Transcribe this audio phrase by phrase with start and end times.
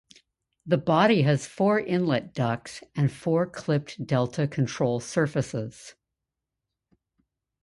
[0.65, 5.93] The body has four inlet ducts and four clipped delta control surfaces.